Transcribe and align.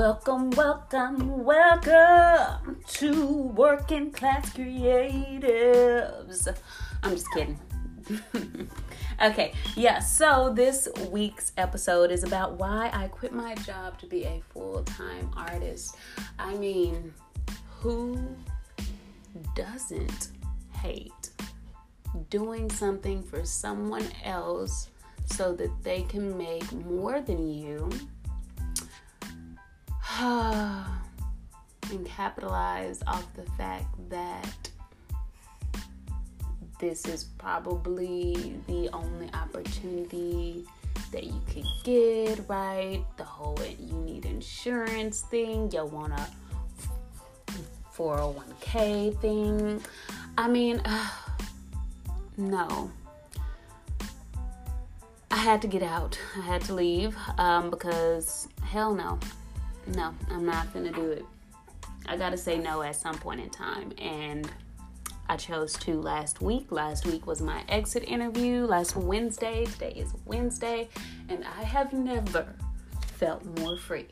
Welcome, 0.00 0.48
welcome, 0.52 1.44
welcome 1.44 2.80
to 2.86 3.36
Working 3.54 4.10
Class 4.10 4.50
Creatives. 4.54 6.48
I'm 7.02 7.10
just 7.10 7.30
kidding. 7.32 7.60
okay, 9.22 9.52
yeah, 9.76 9.98
so 9.98 10.54
this 10.54 10.88
week's 11.10 11.52
episode 11.58 12.10
is 12.10 12.24
about 12.24 12.54
why 12.54 12.88
I 12.94 13.08
quit 13.08 13.34
my 13.34 13.54
job 13.56 13.98
to 13.98 14.06
be 14.06 14.24
a 14.24 14.40
full 14.54 14.84
time 14.84 15.30
artist. 15.36 15.96
I 16.38 16.54
mean, 16.54 17.12
who 17.68 18.18
doesn't 19.54 20.28
hate 20.78 21.28
doing 22.30 22.70
something 22.70 23.22
for 23.22 23.44
someone 23.44 24.08
else 24.24 24.88
so 25.26 25.52
that 25.56 25.82
they 25.82 26.04
can 26.04 26.38
make 26.38 26.72
more 26.72 27.20
than 27.20 27.46
you? 27.46 27.90
and 31.90 32.04
capitalize 32.04 33.02
off 33.06 33.26
the 33.36 33.50
fact 33.52 33.86
that 34.10 34.68
this 36.78 37.06
is 37.06 37.24
probably 37.38 38.54
the 38.66 38.90
only 38.92 39.30
opportunity 39.32 40.66
that 41.10 41.24
you 41.24 41.40
could 41.50 41.64
get, 41.84 42.46
right? 42.48 43.02
The 43.16 43.24
whole 43.24 43.58
you 43.78 43.94
need 43.94 44.26
insurance 44.26 45.22
thing, 45.22 45.70
you 45.72 45.86
want 45.86 46.12
a 46.12 46.28
401k 47.96 49.18
thing. 49.22 49.80
I 50.36 50.48
mean, 50.48 50.82
uh, 50.84 51.08
no. 52.36 52.90
I 55.30 55.36
had 55.36 55.62
to 55.62 55.68
get 55.68 55.82
out. 55.82 56.18
I 56.36 56.42
had 56.42 56.60
to 56.64 56.74
leave 56.74 57.16
um, 57.38 57.70
because 57.70 58.48
hell 58.62 58.94
no 58.94 59.18
no, 59.94 60.14
I'm 60.30 60.44
not 60.44 60.72
gonna 60.72 60.92
do 60.92 61.10
it. 61.10 61.24
I 62.06 62.16
gotta 62.16 62.36
say 62.36 62.58
no 62.58 62.82
at 62.82 62.96
some 62.96 63.18
point 63.18 63.40
in 63.40 63.50
time. 63.50 63.92
And 63.98 64.50
I 65.28 65.36
chose 65.36 65.74
to 65.74 66.00
last 66.00 66.40
week. 66.40 66.72
Last 66.72 67.06
week 67.06 67.26
was 67.26 67.40
my 67.40 67.62
exit 67.68 68.04
interview, 68.04 68.64
last 68.66 68.96
Wednesday. 68.96 69.64
Today 69.66 69.92
is 69.96 70.12
Wednesday. 70.24 70.88
And 71.28 71.44
I 71.44 71.62
have 71.62 71.92
never 71.92 72.54
felt 73.16 73.44
more 73.60 73.76
free. 73.76 74.08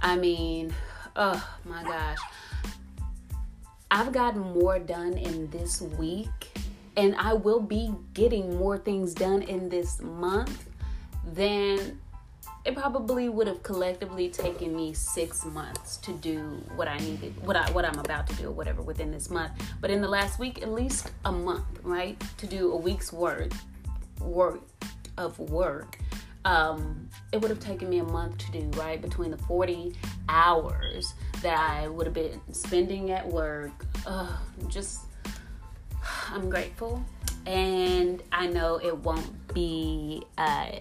I 0.00 0.16
mean, 0.16 0.74
oh 1.16 1.44
my 1.64 1.82
gosh. 1.82 2.18
I've 3.90 4.12
gotten 4.12 4.40
more 4.40 4.78
done 4.78 5.14
in 5.14 5.48
this 5.50 5.80
week, 5.80 6.58
and 6.96 7.14
I 7.16 7.32
will 7.34 7.60
be 7.60 7.94
getting 8.14 8.56
more 8.56 8.78
things 8.78 9.14
done 9.14 9.42
in 9.42 9.68
this 9.68 10.00
month 10.00 10.68
than 11.32 11.98
it 12.66 12.74
probably 12.74 13.28
would 13.28 13.46
have 13.46 13.62
collectively 13.62 14.28
taken 14.28 14.74
me 14.74 14.92
six 14.92 15.44
months 15.44 15.98
to 15.98 16.12
do 16.12 16.40
what 16.74 16.88
I 16.88 16.98
needed, 16.98 17.34
what 17.46 17.54
I 17.54 17.70
what 17.70 17.84
I'm 17.84 17.98
about 18.00 18.26
to 18.26 18.34
do, 18.34 18.48
or 18.48 18.50
whatever 18.50 18.82
within 18.82 19.12
this 19.12 19.30
month. 19.30 19.52
But 19.80 19.92
in 19.92 20.02
the 20.02 20.08
last 20.08 20.40
week, 20.40 20.62
at 20.62 20.70
least 20.70 21.12
a 21.24 21.30
month, 21.30 21.64
right, 21.84 22.20
to 22.38 22.46
do 22.46 22.72
a 22.72 22.76
week's 22.76 23.12
worth 23.12 23.64
work 24.20 24.62
of 25.16 25.38
work. 25.38 25.96
Um, 26.44 27.08
it 27.32 27.40
would 27.40 27.50
have 27.50 27.60
taken 27.60 27.88
me 27.88 27.98
a 27.98 28.04
month 28.04 28.38
to 28.38 28.52
do 28.52 28.78
right 28.78 29.00
between 29.00 29.30
the 29.30 29.38
40 29.38 29.94
hours 30.28 31.14
that 31.42 31.58
I 31.58 31.88
would 31.88 32.06
have 32.06 32.14
been 32.14 32.40
spending 32.52 33.12
at 33.12 33.26
work. 33.26 33.86
Uh, 34.04 34.36
just, 34.68 35.02
I'm 36.30 36.50
grateful, 36.50 37.04
and 37.46 38.22
I 38.32 38.48
know 38.48 38.80
it 38.82 38.96
won't 38.96 39.54
be. 39.54 40.24
Uh, 40.36 40.80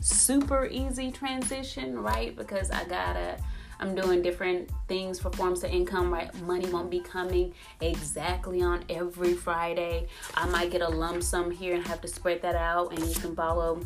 super 0.00 0.66
easy 0.66 1.10
transition, 1.10 1.98
right? 1.98 2.34
Because 2.36 2.70
I 2.70 2.84
gotta, 2.84 3.38
I'm 3.78 3.94
doing 3.94 4.22
different 4.22 4.70
things 4.88 5.20
for 5.20 5.30
forms 5.32 5.64
of 5.64 5.70
income, 5.70 6.12
right? 6.12 6.34
Money 6.42 6.68
won't 6.70 6.90
be 6.90 7.00
coming 7.00 7.54
exactly 7.80 8.62
on 8.62 8.84
every 8.88 9.34
Friday. 9.34 10.06
I 10.34 10.46
might 10.46 10.70
get 10.70 10.82
a 10.82 10.88
lump 10.88 11.22
sum 11.22 11.50
here 11.50 11.74
and 11.74 11.86
have 11.86 12.00
to 12.02 12.08
spread 12.08 12.42
that 12.42 12.56
out, 12.56 12.92
and 12.92 13.04
you 13.04 13.14
can 13.14 13.34
follow 13.34 13.80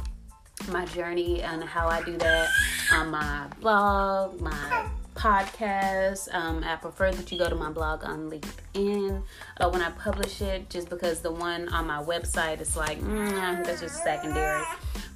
my 0.71 0.85
journey 0.87 1.43
and 1.43 1.63
how 1.63 1.89
I 1.89 2.03
do 2.03 2.17
that 2.17 2.49
on 2.93 3.11
my 3.11 3.49
blog, 3.61 4.41
my 4.41 4.89
podcast. 5.25 6.29
Um, 6.35 6.63
I 6.63 6.77
prefer 6.77 7.11
that 7.11 7.33
you 7.33 7.39
go 7.39 7.49
to 7.49 7.55
my 7.55 7.71
blog 7.71 8.05
on 8.05 8.31
LinkedIn 8.31 9.23
uh, 9.59 9.71
when 9.71 9.81
I 9.81 9.91
publish 9.93 10.43
it, 10.43 10.69
just 10.69 10.91
because 10.91 11.23
the 11.23 11.33
one 11.33 11.71
on 11.71 11.87
my 11.87 12.03
website 12.03 12.61
is 12.61 12.77
like, 12.77 13.01
mm, 13.01 13.65
that's 13.65 13.81
just 13.81 14.03
secondary. 14.05 14.63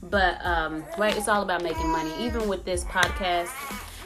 But 0.02 0.42
um, 0.46 0.82
right, 0.96 1.14
it's 1.14 1.28
all 1.28 1.42
about 1.42 1.62
making 1.62 1.90
money. 1.90 2.10
Even 2.20 2.48
with 2.48 2.64
this 2.64 2.84
podcast. 2.84 3.50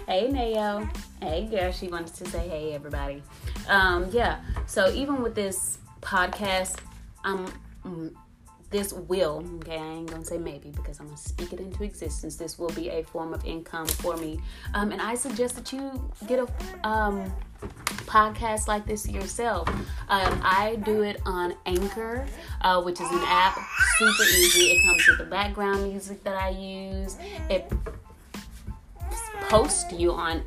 Hey 0.09 0.29
Nayo. 0.29 0.91
Hey 1.21 1.47
girl, 1.47 1.71
she 1.71 1.87
wanted 1.87 2.15
to 2.15 2.27
say 2.29 2.49
hey 2.49 2.73
everybody. 2.73 3.23
Um, 3.69 4.09
yeah. 4.11 4.41
So 4.67 4.91
even 4.91 5.23
with 5.23 5.37
this 5.37 5.79
podcast, 6.01 6.79
um 7.23 7.47
this 8.73 8.93
will, 8.93 9.45
okay, 9.57 9.77
I 9.77 9.87
ain't 9.87 10.11
gonna 10.11 10.25
say 10.25 10.39
maybe 10.39 10.71
because 10.71 10.99
I'm 10.99 11.07
gonna 11.07 11.19
speak 11.19 11.53
it 11.53 11.61
into 11.61 11.85
existence. 11.85 12.37
This 12.37 12.59
will 12.59 12.71
be 12.71 12.89
a 12.89 13.03
form 13.05 13.33
of 13.35 13.45
income 13.45 13.87
for 13.87 14.17
me. 14.17 14.41
Um, 14.75 14.91
and 14.91 15.01
I 15.01 15.15
suggest 15.15 15.55
that 15.57 15.73
you 15.73 16.11
get 16.27 16.39
a 16.39 16.49
um, 16.89 17.31
podcast 18.07 18.67
like 18.69 18.87
this 18.87 19.09
yourself. 19.09 19.69
Um, 20.09 20.41
I 20.43 20.77
do 20.85 21.03
it 21.03 21.21
on 21.27 21.55
Anchor, 21.67 22.27
uh, 22.63 22.83
which 22.83 23.01
is 23.01 23.11
an 23.11 23.23
app, 23.27 23.59
super 23.99 24.23
easy. 24.23 24.73
It 24.73 24.87
comes 24.87 25.07
with 25.07 25.19
the 25.19 25.25
background 25.25 25.89
music 25.89 26.25
that 26.25 26.37
I 26.37 26.49
use. 26.49 27.19
It 27.51 27.71
posts 29.49 29.93
you 29.93 30.13
on 30.13 30.43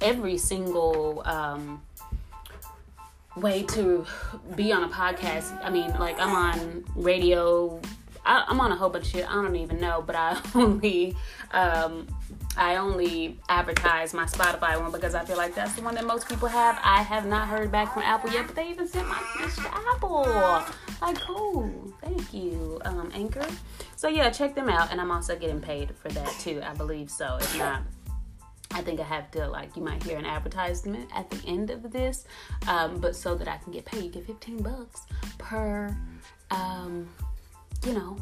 every 0.00 0.36
single 0.36 1.22
um, 1.24 1.80
way 3.40 3.62
to 3.64 4.06
be 4.56 4.72
on 4.72 4.84
a 4.84 4.88
podcast. 4.88 5.58
I 5.64 5.70
mean, 5.70 5.90
like 5.98 6.18
I'm 6.20 6.34
on 6.34 6.84
radio. 6.94 7.80
I, 8.24 8.44
am 8.48 8.60
on 8.60 8.72
a 8.72 8.76
whole 8.76 8.90
bunch 8.90 9.06
of 9.06 9.10
shit. 9.10 9.30
I 9.30 9.34
don't 9.34 9.56
even 9.56 9.80
know, 9.80 10.02
but 10.06 10.14
I 10.16 10.40
only 10.54 11.16
um, 11.52 12.06
I 12.58 12.76
only 12.76 13.38
advertise 13.48 14.12
my 14.12 14.24
Spotify 14.24 14.80
one 14.80 14.90
because 14.90 15.14
I 15.14 15.24
feel 15.24 15.36
like 15.36 15.54
that's 15.54 15.74
the 15.74 15.82
one 15.82 15.94
that 15.94 16.04
most 16.04 16.28
people 16.28 16.48
have. 16.48 16.78
I 16.82 17.02
have 17.02 17.24
not 17.24 17.46
heard 17.46 17.70
back 17.70 17.94
from 17.94 18.02
Apple 18.02 18.32
yet, 18.32 18.48
but 18.48 18.56
they 18.56 18.68
even 18.68 18.88
sent 18.88 19.08
my 19.08 19.22
message 19.40 19.64
to 19.64 19.70
Apple. 19.94 20.24
Like, 21.00 21.20
cool. 21.20 21.94
Thank 22.02 22.34
you, 22.34 22.80
um, 22.84 23.12
Anchor. 23.14 23.46
So 23.94 24.08
yeah, 24.08 24.28
check 24.30 24.54
them 24.56 24.68
out, 24.68 24.90
and 24.90 25.00
I'm 25.00 25.12
also 25.12 25.36
getting 25.36 25.60
paid 25.60 25.94
for 25.94 26.08
that 26.08 26.28
too. 26.40 26.60
I 26.64 26.74
believe 26.74 27.10
so. 27.10 27.38
If 27.40 27.56
not. 27.58 27.82
I 28.74 28.82
think 28.82 29.00
I 29.00 29.04
have 29.04 29.30
to 29.32 29.48
like 29.48 29.76
you 29.76 29.82
might 29.82 30.02
hear 30.02 30.18
an 30.18 30.26
advertisement 30.26 31.10
at 31.14 31.30
the 31.30 31.40
end 31.46 31.70
of 31.70 31.90
this, 31.90 32.24
um, 32.66 33.00
but 33.00 33.16
so 33.16 33.34
that 33.34 33.48
I 33.48 33.56
can 33.58 33.72
get 33.72 33.84
paid, 33.84 34.04
you 34.04 34.10
get 34.10 34.26
15 34.26 34.62
bucks 34.62 35.02
per, 35.38 35.96
um, 36.50 37.08
you 37.86 37.94
know, 37.94 38.16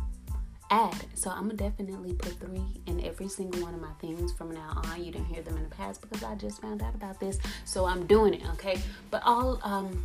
ad. 0.71 0.95
So 1.15 1.31
I'm 1.31 1.43
gonna 1.49 1.55
definitely 1.55 2.15
put 2.15 2.39
three 2.41 2.81
in 2.87 3.05
every 3.05 3.29
single 3.29 3.61
one 3.63 3.75
of 3.75 3.81
my 3.81 3.93
things 4.01 4.33
from 4.33 4.51
now 4.53 4.83
on. 4.85 5.03
You 5.05 5.13
didn't 5.13 5.27
hear 5.27 5.43
them 5.43 5.57
in 5.57 5.65
the 5.65 5.75
past 5.75 6.01
because 6.01 6.23
I 6.23 6.35
just 6.37 6.61
found 6.63 6.83
out 6.83 6.95
about 6.95 7.21
this, 7.21 7.39
so 7.65 7.85
I'm 7.85 8.07
doing 8.07 8.35
it. 8.35 8.43
Okay, 8.55 8.81
but 9.11 9.23
all 9.25 9.61
um, 9.63 10.03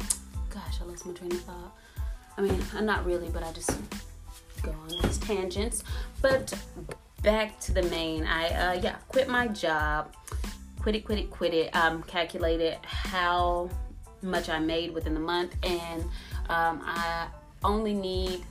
gosh, 0.50 0.81
I 0.81 0.85
lost 0.85 1.06
my 1.06 1.13
train 1.13 1.31
of 1.31 1.41
thought. 1.41 1.78
I 2.38 2.41
mean, 2.41 2.59
I'm 2.75 2.85
not 2.85 3.06
really, 3.06 3.30
but 3.30 3.44
I 3.44 3.51
just 3.51 3.72
go 4.62 4.72
on 4.72 5.01
these 5.01 5.18
tangents. 5.18 5.84
But 6.22 6.53
back 7.21 7.59
to 7.61 7.71
the 7.71 7.83
main. 7.83 8.25
I 8.25 8.47
uh, 8.49 8.73
yeah, 8.81 8.95
quit 9.07 9.27
my 9.27 9.47
job. 9.47 10.13
Quit 10.81 10.95
it, 10.95 11.05
quit 11.05 11.19
it, 11.19 11.29
quit 11.29 11.53
it. 11.53 11.75
Um, 11.75 12.03
calculated 12.03 12.77
how 12.83 13.69
much 14.21 14.49
I 14.49 14.59
made 14.59 14.93
within 14.93 15.13
the 15.13 15.19
month, 15.19 15.55
and 15.63 16.03
um, 16.49 16.81
I 16.83 17.27
only 17.63 17.93
need 17.93 18.43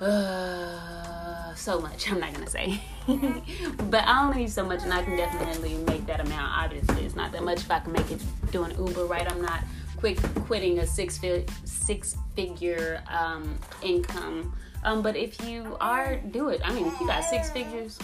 uh, 0.00 1.54
so 1.54 1.80
much. 1.80 2.10
I'm 2.10 2.20
not 2.20 2.34
gonna 2.34 2.50
say, 2.50 2.80
but 3.06 4.04
I 4.04 4.24
only 4.24 4.38
need 4.38 4.50
so 4.50 4.64
much, 4.64 4.82
and 4.82 4.92
I 4.92 5.02
can 5.02 5.16
definitely 5.16 5.74
make 5.74 6.06
that 6.06 6.20
amount. 6.20 6.52
Obviously, 6.56 7.04
it's 7.04 7.16
not 7.16 7.32
that 7.32 7.44
much 7.44 7.60
if 7.60 7.70
I 7.70 7.80
can 7.80 7.92
make 7.92 8.10
it 8.10 8.20
doing 8.50 8.72
Uber. 8.72 9.04
Right? 9.04 9.30
I'm 9.30 9.42
not 9.42 9.62
quick 9.96 10.18
quitting 10.46 10.78
a 10.80 10.86
six 10.86 11.18
fi- 11.18 11.46
six 11.64 12.16
figure 12.34 13.02
um, 13.08 13.56
income 13.82 14.52
um, 14.84 15.02
but 15.02 15.16
if 15.16 15.44
you 15.46 15.76
are, 15.80 16.16
do 16.16 16.48
it. 16.48 16.60
I 16.64 16.72
mean, 16.72 16.86
if 16.86 17.00
you 17.00 17.06
got 17.06 17.24
six 17.24 17.50
figures, 17.50 17.98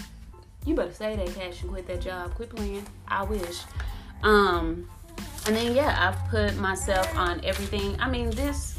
you 0.64 0.74
better 0.74 0.92
say 0.92 1.16
that 1.16 1.34
cash 1.34 1.62
and 1.62 1.70
quit 1.70 1.86
that 1.86 2.00
job. 2.00 2.34
Quit 2.34 2.50
playing. 2.50 2.86
I 3.08 3.22
wish. 3.24 3.62
Um, 4.22 4.88
and 5.46 5.54
then 5.54 5.74
yeah, 5.74 5.96
I've 5.98 6.30
put 6.30 6.56
myself 6.56 7.14
on 7.16 7.44
everything. 7.44 8.00
I 8.00 8.08
mean, 8.08 8.30
this 8.30 8.78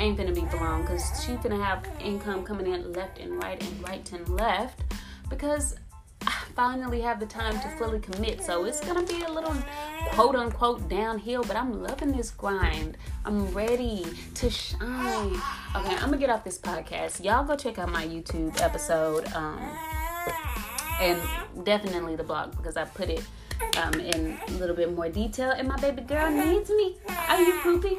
ain't 0.00 0.18
gonna 0.18 0.32
be 0.32 0.42
long 0.58 0.82
because 0.82 1.02
she's 1.24 1.38
gonna 1.38 1.62
have 1.62 1.86
income 2.00 2.44
coming 2.44 2.72
in 2.72 2.92
left 2.92 3.18
and 3.18 3.42
right 3.42 3.62
and 3.62 3.88
right 3.88 4.12
and 4.12 4.28
left 4.28 4.80
because 5.30 5.76
finally 6.54 7.00
have 7.00 7.20
the 7.20 7.26
time 7.26 7.54
to 7.60 7.68
fully 7.76 8.00
commit. 8.00 8.42
So 8.42 8.64
it's 8.64 8.80
gonna 8.80 9.02
be 9.02 9.22
a 9.22 9.30
little 9.30 9.54
quote 10.12 10.36
unquote 10.36 10.88
downhill, 10.88 11.42
but 11.44 11.56
I'm 11.56 11.82
loving 11.82 12.12
this 12.12 12.30
grind. 12.30 12.96
I'm 13.24 13.46
ready 13.52 14.06
to 14.34 14.50
shine. 14.50 15.34
Okay, 15.76 15.94
I'm 15.96 16.10
gonna 16.10 16.18
get 16.18 16.30
off 16.30 16.44
this 16.44 16.58
podcast. 16.58 17.24
Y'all 17.24 17.44
go 17.44 17.56
check 17.56 17.78
out 17.78 17.90
my 17.90 18.06
YouTube 18.06 18.60
episode. 18.60 19.32
Um 19.34 19.60
and 21.00 21.20
definitely 21.64 22.16
the 22.16 22.22
blog 22.22 22.56
because 22.56 22.76
I 22.76 22.84
put 22.84 23.08
it 23.08 23.24
um, 23.82 23.94
in 23.94 24.38
a 24.48 24.50
little 24.52 24.76
bit 24.76 24.94
more 24.94 25.08
detail. 25.08 25.50
And 25.50 25.68
my 25.68 25.76
baby 25.76 26.02
girl 26.02 26.30
needs 26.30 26.70
me. 26.70 26.96
Are 27.28 27.40
you 27.40 27.58
pooping? 27.62 27.98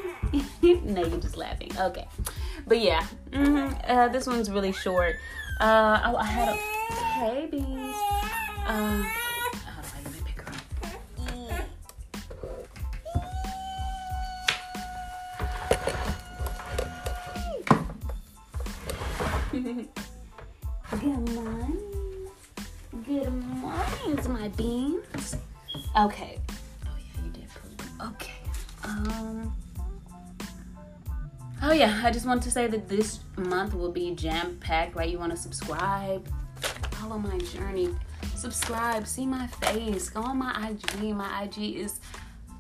no, 0.94 1.04
you're 1.04 1.20
just 1.20 1.38
laughing. 1.38 1.72
Okay. 1.78 2.08
But 2.66 2.80
yeah, 2.80 3.06
mm-hmm. 3.32 3.74
uh, 3.90 4.08
this 4.10 4.28
one's 4.28 4.50
really 4.50 4.72
short. 4.72 5.16
Uh, 5.60 6.02
oh, 6.06 6.16
I 6.16 6.26
had 6.26 6.50
a 6.50 6.76
babies. 7.20 7.96
Uh, 8.66 9.04
Good 19.52 21.30
morning. 21.30 21.80
Good 23.06 23.32
morning, 23.32 24.20
my 24.30 24.48
beans. 24.50 25.38
Okay. 25.96 26.40
Oh 26.86 26.90
yeah, 26.98 27.24
you 27.24 27.32
did 27.32 27.46
poop. 27.50 27.84
Okay. 28.14 28.34
Um. 28.84 29.56
Oh 31.62 31.72
yeah, 31.72 32.02
I 32.04 32.10
just 32.10 32.26
want 32.26 32.42
to 32.44 32.52
say 32.52 32.66
that 32.66 32.90
this 32.90 33.20
month 33.38 33.76
will 33.76 33.92
be 33.92 34.16
jam 34.16 34.58
packed. 34.60 34.96
Right? 34.96 35.10
You 35.10 35.20
want 35.20 35.32
to 35.34 35.38
subscribe, 35.38 36.28
follow 36.92 37.20
my 37.20 37.38
journey, 37.40 37.90
subscribe, 38.36 39.08
see 39.08 39.26
my 39.26 39.48
face, 39.48 40.10
go 40.10 40.22
on 40.22 40.38
my 40.38 40.70
IG. 40.70 41.16
My 41.16 41.44
IG 41.44 41.76
is 41.76 42.00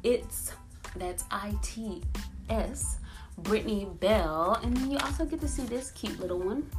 it's 0.03 0.51
that's 0.95 1.23
I 1.31 1.53
T 1.61 2.01
S 2.49 2.99
Brittany 3.39 3.87
Bell. 3.99 4.59
And 4.63 4.75
then 4.77 4.91
you 4.91 4.97
also 4.99 5.25
get 5.25 5.41
to 5.41 5.47
see 5.47 5.63
this 5.63 5.91
cute 5.91 6.19
little 6.19 6.39
one 6.39 6.69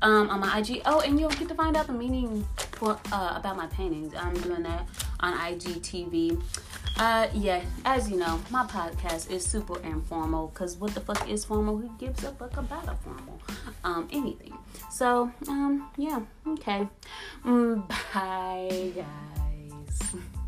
um, 0.00 0.30
on 0.30 0.40
my 0.40 0.58
IG. 0.58 0.82
Oh, 0.86 1.00
and 1.00 1.18
you'll 1.18 1.30
get 1.30 1.48
to 1.48 1.54
find 1.54 1.76
out 1.76 1.86
the 1.86 1.92
meaning 1.92 2.46
for 2.72 2.98
uh, 3.12 3.34
about 3.36 3.56
my 3.56 3.66
paintings. 3.66 4.14
I'm 4.14 4.34
doing 4.40 4.62
that 4.62 4.88
on 5.20 5.34
IGTV. 5.34 6.42
Uh, 6.98 7.26
yeah, 7.34 7.62
as 7.84 8.10
you 8.10 8.16
know, 8.16 8.40
my 8.50 8.64
podcast 8.64 9.30
is 9.30 9.44
super 9.44 9.80
informal 9.80 10.48
because 10.48 10.76
what 10.76 10.94
the 10.94 11.00
fuck 11.00 11.28
is 11.28 11.44
formal? 11.44 11.76
Who 11.78 11.90
gives 11.98 12.22
a 12.24 12.32
fuck 12.32 12.56
about 12.56 12.88
a 12.88 12.94
formal? 12.96 13.40
Um, 13.82 14.08
anything. 14.12 14.56
So, 14.90 15.32
um, 15.48 15.90
yeah, 15.96 16.20
okay. 16.46 16.86
Mm, 17.44 17.88
bye, 18.14 18.92
guys. 18.94 20.14